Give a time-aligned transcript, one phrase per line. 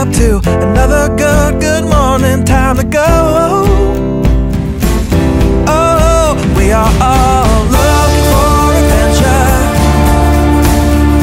[0.00, 2.42] up to another good, good morning.
[2.42, 3.04] Time to go.
[5.68, 9.52] Oh, we are all looking for adventure.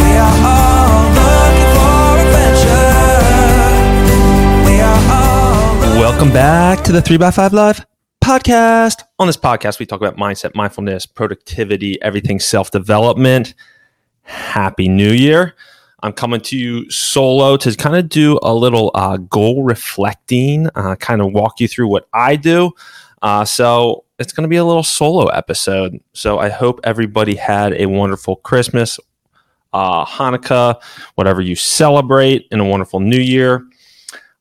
[0.03, 3.01] We are all looking for adventure.
[4.69, 7.83] We are all Welcome back to the 3x5 Life
[8.23, 9.01] podcast.
[9.17, 13.55] On this podcast, we talk about mindset, mindfulness, productivity, everything self development.
[14.21, 15.55] Happy New Year.
[16.03, 20.95] I'm coming to you solo to kind of do a little uh, goal reflecting, uh,
[20.95, 22.71] kind of walk you through what I do.
[23.21, 25.99] Uh, so it's going to be a little solo episode.
[26.13, 28.99] So I hope everybody had a wonderful Christmas,
[29.73, 30.81] uh, Hanukkah,
[31.15, 33.65] whatever you celebrate, and a wonderful New Year.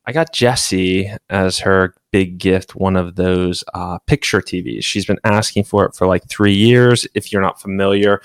[0.07, 4.85] I got Jessie as her big gift one of those uh, picture TVs.
[4.85, 7.07] She's been asking for it for like three years.
[7.15, 8.21] If you're not familiar,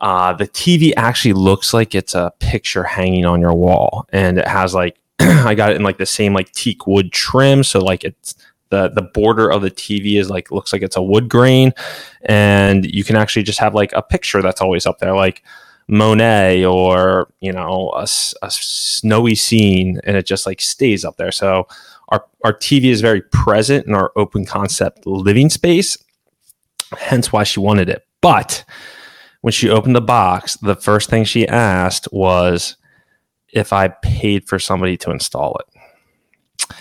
[0.00, 4.46] uh, the TV actually looks like it's a picture hanging on your wall, and it
[4.46, 8.04] has like I got it in like the same like teak wood trim, so like
[8.04, 8.34] it's
[8.70, 11.72] the the border of the TV is like looks like it's a wood grain,
[12.24, 15.42] and you can actually just have like a picture that's always up there, like
[15.88, 18.02] Monet or you know a,
[18.42, 21.32] a snowy scene, and it just like stays up there.
[21.32, 21.68] So
[22.08, 25.96] our our TV is very present in our open concept living space,
[26.98, 28.64] hence why she wanted it, but
[29.46, 32.76] when she opened the box, the first thing she asked was
[33.52, 36.74] if I paid for somebody to install it.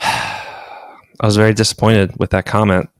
[0.00, 0.42] I
[1.22, 2.90] was very disappointed with that comment.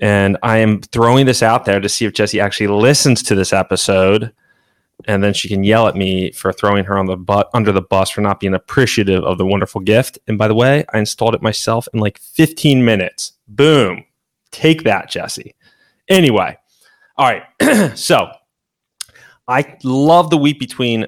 [0.00, 3.52] And I am throwing this out there to see if Jesse actually listens to this
[3.52, 4.32] episode.
[5.06, 7.82] And then she can yell at me for throwing her on the butt under the
[7.82, 10.20] bus for not being appreciative of the wonderful gift.
[10.28, 13.32] And by the way, I installed it myself in like 15 minutes.
[13.48, 14.04] Boom.
[14.52, 15.56] Take that, Jesse.
[16.08, 16.56] Anyway,
[17.20, 17.96] all right.
[17.98, 18.30] so
[19.46, 21.06] I love the week between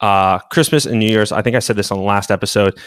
[0.00, 1.32] uh, Christmas and New Year's.
[1.32, 2.78] I think I said this on the last episode.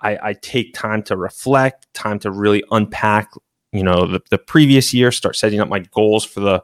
[0.00, 3.30] I, I take time to reflect, time to really unpack,
[3.70, 6.60] you know, the, the previous year, start setting up my goals for the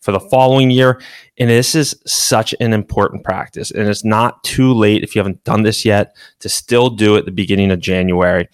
[0.00, 1.02] for the following year.
[1.36, 3.70] And this is such an important practice.
[3.70, 7.26] And it's not too late if you haven't done this yet to still do it
[7.26, 8.48] the beginning of January.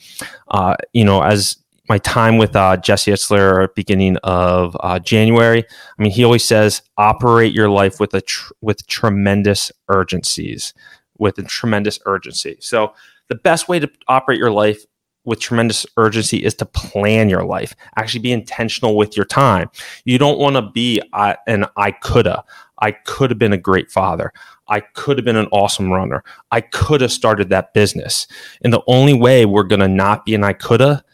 [0.48, 1.58] Uh, you know, as
[1.88, 5.64] my time with uh, Jesse Itzler beginning of uh, January.
[5.64, 10.74] I mean, he always says operate your life with a tr- with tremendous urgencies,
[11.18, 12.56] with a tremendous urgency.
[12.60, 12.94] So
[13.28, 14.84] the best way to operate your life
[15.24, 17.74] with tremendous urgency is to plan your life.
[17.96, 19.68] Actually, be intentional with your time.
[20.04, 22.44] You don't want to be uh, an I coulda.
[22.78, 24.32] I could have been a great father.
[24.68, 26.22] I could have been an awesome runner.
[26.50, 28.26] I could have started that business.
[28.62, 31.04] And the only way we're going to not be an I coulda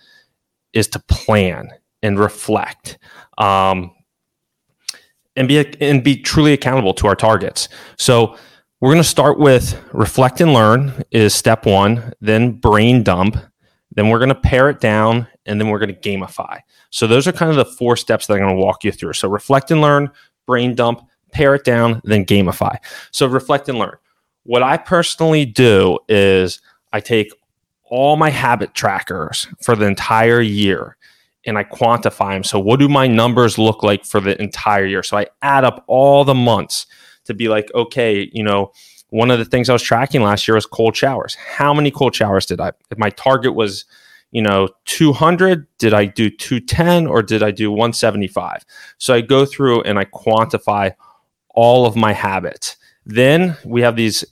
[0.72, 1.70] is to plan
[2.02, 2.98] and reflect
[3.38, 3.92] um,
[5.36, 7.68] and be and be truly accountable to our targets.
[7.96, 8.36] So
[8.80, 13.36] we're going to start with reflect and learn is step one then brain dump
[13.94, 16.58] then we're going to pare it down and then we're going to gamify.
[16.90, 19.12] So those are kind of the four steps that i'm going to walk you through.
[19.14, 20.10] So reflect and learn
[20.46, 22.76] brain dump pare it down then gamify.
[23.10, 23.96] So reflect and learn.
[24.42, 26.60] What i personally do is
[26.92, 27.32] i take
[27.92, 30.96] all my habit trackers for the entire year
[31.44, 32.42] and I quantify them.
[32.42, 35.02] So, what do my numbers look like for the entire year?
[35.02, 36.86] So, I add up all the months
[37.26, 38.72] to be like, okay, you know,
[39.10, 41.34] one of the things I was tracking last year was cold showers.
[41.34, 42.72] How many cold showers did I?
[42.90, 43.84] If my target was,
[44.30, 48.64] you know, 200, did I do 210 or did I do 175?
[48.96, 50.94] So, I go through and I quantify
[51.54, 52.76] all of my habits.
[53.04, 54.24] Then we have these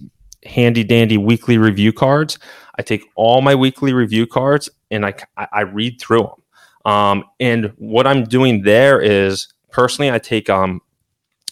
[0.44, 2.38] handy dandy weekly review cards.
[2.78, 6.92] I take all my weekly review cards and I, I read through them.
[6.92, 10.80] Um, and what I'm doing there is personally, I take um,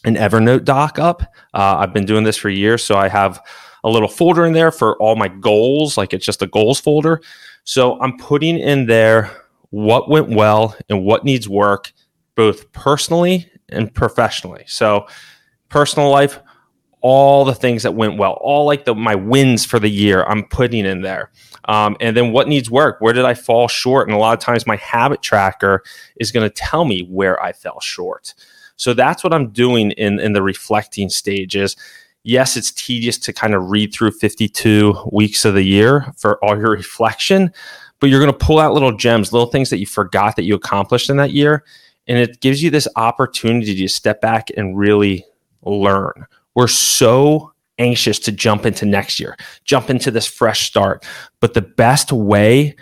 [0.05, 1.23] an Evernote doc up.
[1.53, 2.83] Uh, I've been doing this for years.
[2.83, 3.41] So I have
[3.85, 7.21] a little folder in there for all my goals, like it's just a goals folder.
[7.65, 9.31] So I'm putting in there
[9.71, 11.93] what went well and what needs work,
[12.35, 14.65] both personally and professionally.
[14.67, 15.07] So,
[15.69, 16.41] personal life,
[17.01, 20.45] all the things that went well, all like the my wins for the year, I'm
[20.45, 21.31] putting in there.
[21.67, 23.01] Um, and then what needs work?
[23.01, 24.09] Where did I fall short?
[24.09, 25.83] And a lot of times, my habit tracker
[26.17, 28.35] is going to tell me where I fell short.
[28.77, 31.77] So that's what I'm doing in in the reflecting stages.
[32.25, 36.59] Yes, it's tedious to kind of read through 52 weeks of the year for all
[36.59, 37.53] your reflection,
[38.01, 40.55] but you're going to pull out little gems, little things that you forgot that you
[40.55, 41.65] accomplished in that year,
[42.07, 45.25] and it gives you this opportunity to step back and really
[45.63, 46.27] learn.
[46.59, 51.07] We're so anxious to jump into next year, jump into this fresh start.
[51.39, 52.75] But the best way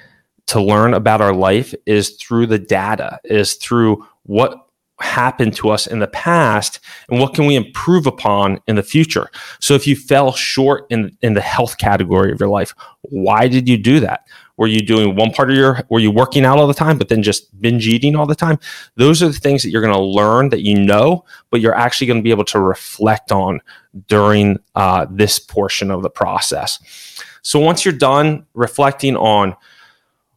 [0.46, 4.66] to learn about our life is through the data, is through what
[5.00, 6.80] happened to us in the past
[7.10, 9.28] and what can we improve upon in the future
[9.60, 12.72] so if you fell short in in the health category of your life
[13.02, 14.22] why did you do that
[14.56, 17.08] were you doing one part of your were you working out all the time but
[17.08, 18.58] then just binge eating all the time
[18.96, 22.06] those are the things that you're going to learn that you know but you're actually
[22.06, 23.60] going to be able to reflect on
[24.08, 29.54] during uh, this portion of the process so once you're done reflecting on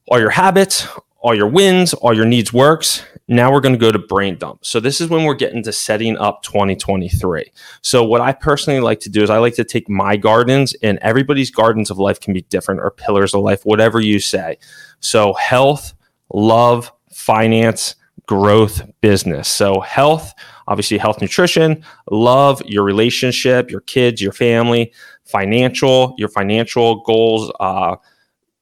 [0.07, 0.88] all your habits
[1.19, 3.04] all your wins, all your needs works.
[3.30, 4.66] Now we're going to go to brain dump.
[4.66, 7.52] So this is when we're getting to setting up 2023.
[7.84, 10.98] So what I personally like to do is I like to take my gardens and
[11.04, 14.58] everybody's gardens of life can be different or pillars of life, whatever you say.
[15.00, 15.94] So health,
[16.34, 17.96] love, finance,
[18.26, 19.48] growth, business.
[19.48, 20.34] So health,
[20.68, 24.92] obviously health, nutrition, love, your relationship, your kids, your family,
[25.24, 27.96] financial, your financial goals, uh,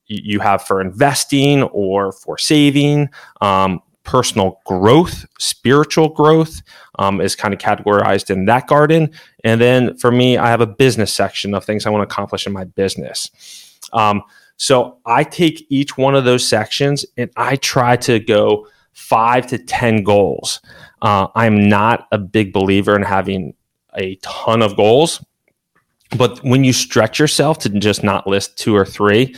[0.07, 3.09] you have for investing or for saving.
[3.41, 6.61] Um, personal growth, spiritual growth
[6.97, 9.11] um, is kind of categorized in that garden.
[9.43, 12.47] And then for me, I have a business section of things I want to accomplish
[12.47, 13.29] in my business.
[13.93, 14.23] Um,
[14.55, 19.57] so I take each one of those sections and I try to go five to
[19.57, 20.61] 10 goals.
[21.01, 23.53] Uh, I'm not a big believer in having
[23.95, 25.23] a ton of goals.
[26.17, 29.35] But when you stretch yourself to just not list two or three,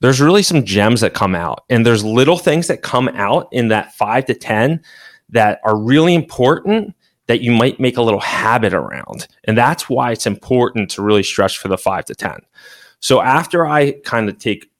[0.00, 3.68] there's really some gems that come out and there's little things that come out in
[3.68, 4.82] that 5 to 10
[5.30, 6.94] that are really important
[7.26, 11.22] that you might make a little habit around and that's why it's important to really
[11.22, 12.38] stretch for the 5 to 10
[13.00, 14.70] so after i kind of take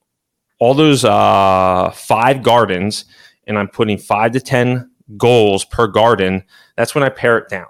[0.58, 3.04] all those uh, five gardens
[3.46, 6.42] and i'm putting 5 to 10 goals per garden
[6.76, 7.66] that's when i pare it down.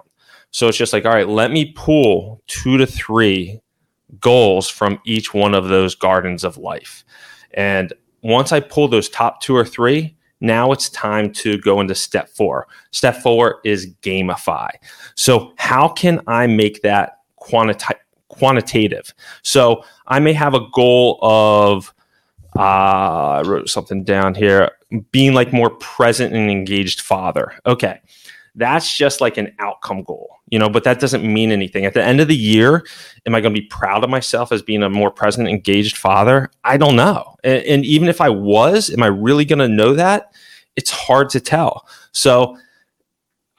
[0.51, 3.61] So it's just like all right let me pull two to three
[4.19, 7.03] goals from each one of those gardens of life
[7.53, 11.95] and once I pull those top two or three, now it's time to go into
[11.95, 12.67] step four.
[12.91, 14.69] Step four is gamify.
[15.15, 17.95] So, how can I make that quanti-
[18.27, 19.13] quantitative?
[19.41, 21.93] So, I may have a goal of,
[22.55, 24.71] uh, I wrote something down here,
[25.11, 27.53] being like more present and engaged father.
[27.65, 27.99] Okay
[28.57, 31.85] that's just like an outcome goal, you know, but that doesn't mean anything.
[31.85, 32.85] At the end of the year,
[33.25, 36.51] am I going to be proud of myself as being a more present, engaged father?
[36.63, 37.35] I don't know.
[37.43, 40.33] And, and even if I was, am I really going to know that?
[40.75, 41.87] It's hard to tell.
[42.11, 42.57] So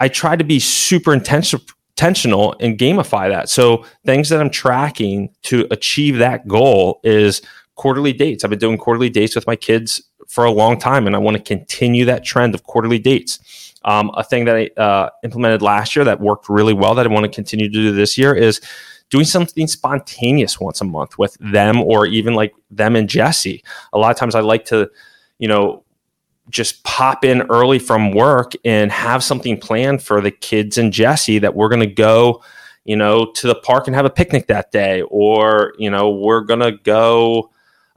[0.01, 1.65] I try to be super intentional
[1.99, 3.49] intentional and gamify that.
[3.49, 7.43] So things that I'm tracking to achieve that goal is
[7.75, 8.45] quarterly dates.
[8.45, 11.37] I've been doing quarterly dates with my kids for a long time, and I want
[11.37, 13.68] to continue that trend of quarterly dates.
[13.89, 17.09] Um, a thing that I uh, implemented last year that worked really well that I
[17.09, 18.61] want to continue to do this year is
[19.09, 23.65] doing something spontaneous once a month with them or even like them and Jesse.
[23.95, 24.91] A lot of times I like to,
[25.39, 25.85] you know,
[26.51, 31.39] just pop in early from work and have something planned for the kids and Jesse
[31.39, 32.43] that we're going to go,
[32.85, 36.43] you know, to the park and have a picnic that day, or, you know, we're
[36.43, 37.51] going to go,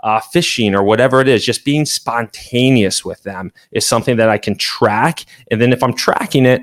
[0.03, 4.38] uh, fishing or whatever it is, just being spontaneous with them is something that I
[4.38, 5.25] can track.
[5.50, 6.62] And then if I'm tracking it,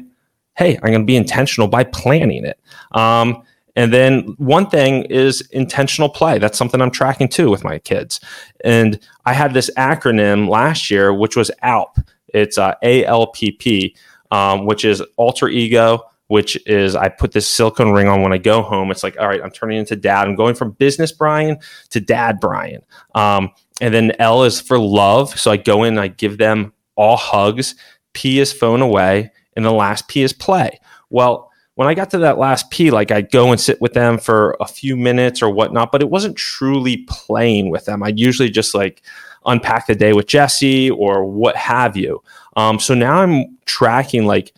[0.56, 2.58] hey, I'm going to be intentional by planning it.
[2.93, 3.43] Um,
[3.76, 6.38] and then one thing is intentional play.
[6.38, 8.20] That's something I'm tracking too with my kids.
[8.64, 11.96] And I had this acronym last year, which was ALP.
[12.35, 13.94] It's uh, ALPP,
[14.32, 18.38] um, which is alter ego, which is I put this silicone ring on when I
[18.38, 18.90] go home.
[18.90, 20.28] It's like, all right, I'm turning into dad.
[20.28, 21.58] I'm going from business Brian
[21.90, 22.82] to dad Brian.
[23.14, 25.38] Um, and then L is for love.
[25.38, 27.75] So I go in I give them all hugs.
[28.12, 29.32] P is phone away.
[29.56, 30.78] And the last P is play.
[31.11, 34.18] Well, when I got to that last P, like I'd go and sit with them
[34.18, 38.02] for a few minutes or whatnot, but it wasn't truly playing with them.
[38.02, 39.02] I'd usually just like
[39.47, 42.23] unpack the day with Jesse or what have you.
[42.56, 44.54] Um, so now I'm tracking like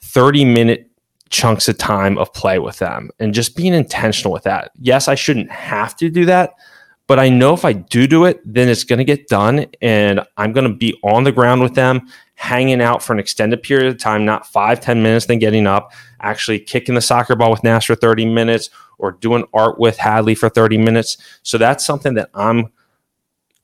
[0.00, 0.87] 30 minute
[1.30, 4.70] chunks of time of play with them and just being intentional with that.
[4.80, 6.54] Yes, I shouldn't have to do that,
[7.06, 10.20] but I know if I do do it, then it's going to get done and
[10.36, 13.88] I'm going to be on the ground with them, hanging out for an extended period
[13.88, 17.64] of time, not five, ten minutes, then getting up, actually kicking the soccer ball with
[17.64, 21.16] Nash for 30 minutes or doing art with Hadley for 30 minutes.
[21.42, 22.72] So that's something that I'm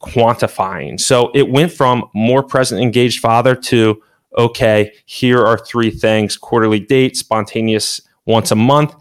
[0.02, 1.00] quantifying.
[1.00, 4.02] So it went from more present, engaged father to
[4.36, 8.94] okay, here are three things quarterly date, spontaneous once a month,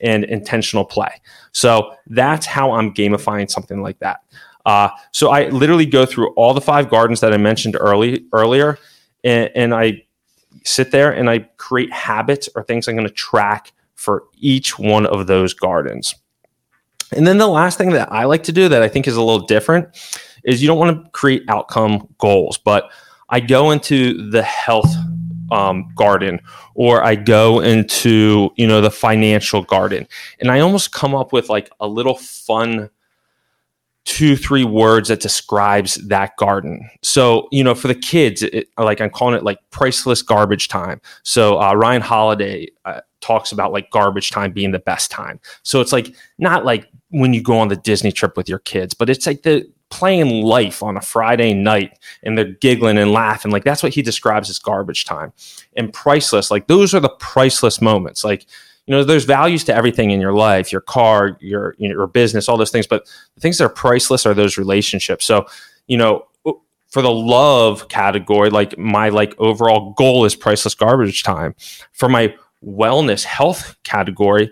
[0.00, 1.20] and intentional play.
[1.52, 4.20] So that's how I'm gamifying something like that.
[4.64, 8.78] Uh, so I literally go through all the five gardens that I mentioned early earlier,
[9.24, 10.04] and, and I
[10.64, 15.06] sit there and I create habits or things I'm going to track for each one
[15.06, 16.14] of those gardens.
[17.12, 19.22] And then the last thing that I like to do that I think is a
[19.22, 19.88] little different
[20.44, 22.90] is you don't want to create outcome goals, but
[23.28, 24.92] I go into the health
[25.50, 26.40] um, garden
[26.74, 30.06] or I go into, you know, the financial garden.
[30.40, 32.90] And I almost come up with like a little fun
[34.04, 36.88] two, three words that describes that garden.
[37.02, 41.00] So, you know, for the kids, it, like I'm calling it like priceless garbage time.
[41.24, 45.40] So uh, Ryan Holiday uh, talks about like garbage time being the best time.
[45.62, 48.94] So it's like not like when you go on the Disney trip with your kids,
[48.94, 53.50] but it's like the playing life on a Friday night and they're giggling and laughing.
[53.50, 55.32] Like that's what he describes as garbage time
[55.76, 56.50] and priceless.
[56.50, 58.24] Like those are the priceless moments.
[58.24, 58.46] Like,
[58.86, 62.06] you know, there's values to everything in your life, your car, your, you know, your
[62.06, 62.86] business, all those things.
[62.86, 65.26] But the things that are priceless are those relationships.
[65.26, 65.46] So,
[65.86, 66.26] you know,
[66.88, 71.54] for the love category, like my like overall goal is priceless garbage time.
[71.92, 74.50] For my wellness health category,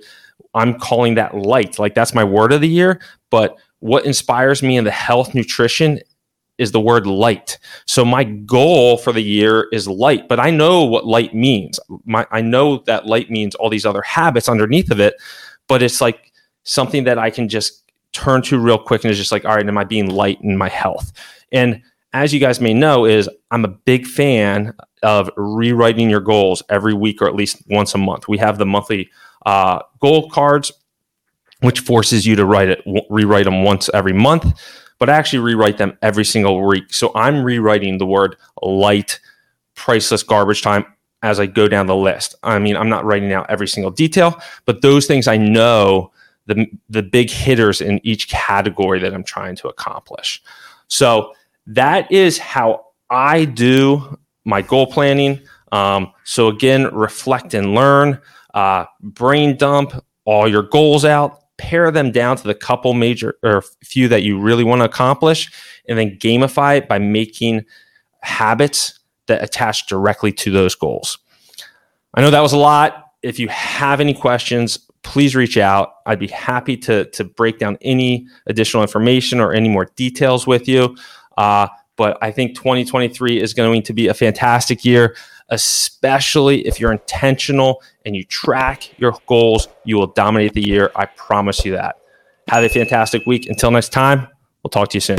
[0.55, 1.79] I'm calling that light.
[1.79, 3.01] Like that's my word of the year.
[3.31, 6.01] But what inspires me in the health nutrition
[6.59, 7.59] is the word light.
[7.87, 11.79] So my goal for the year is light, but I know what light means.
[12.05, 15.15] My, I know that light means all these other habits underneath of it,
[15.69, 16.33] but it's like
[16.65, 19.67] something that I can just turn to real quick and it's just like, all right,
[19.67, 21.13] am I being light in my health?
[21.53, 26.63] And as you guys may know, is I'm a big fan of rewriting your goals
[26.71, 28.27] every week or at least once a month.
[28.27, 29.11] We have the monthly
[29.45, 30.73] uh, goal cards
[31.61, 34.61] which forces you to write it, rewrite them once every month,
[34.99, 36.93] but I actually rewrite them every single week.
[36.93, 39.21] So I'm rewriting the word light,
[39.75, 40.87] priceless garbage time
[41.23, 42.35] as I go down the list.
[42.43, 46.13] I mean, I'm not writing out every single detail, but those things I know
[46.47, 50.43] the the big hitters in each category that I'm trying to accomplish.
[50.89, 51.33] So
[51.67, 55.41] that is how I do my goal planning.
[55.73, 58.21] Um, so again, reflect and learn,
[58.55, 59.93] uh, brain dump
[60.25, 64.39] all your goals out, pare them down to the couple major or few that you
[64.39, 65.51] really want to accomplish,
[65.89, 67.65] and then gamify it by making
[68.21, 71.19] habits that attach directly to those goals.
[72.15, 73.11] I know that was a lot.
[73.23, 75.95] If you have any questions, please reach out.
[76.07, 80.69] I'd be happy to, to break down any additional information or any more details with
[80.69, 80.97] you.
[81.37, 85.17] Uh, but I think 2023 is going to be a fantastic year
[85.49, 90.91] especially if you're intentional and you track your goals, you will dominate the year.
[90.97, 91.97] I promise you that.
[92.49, 93.49] Have a fantastic week.
[93.49, 94.29] Until next time,
[94.63, 95.19] we'll talk to you soon.